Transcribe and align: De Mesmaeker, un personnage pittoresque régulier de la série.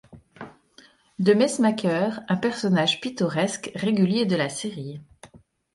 De 1.19 1.35
Mesmaeker, 1.35 2.21
un 2.27 2.35
personnage 2.35 3.01
pittoresque 3.01 3.71
régulier 3.75 4.25
de 4.25 4.35
la 4.35 4.49
série. 4.49 4.99